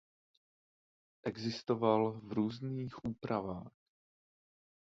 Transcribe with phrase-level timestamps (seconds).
[1.23, 3.71] Existoval v různých úpravách.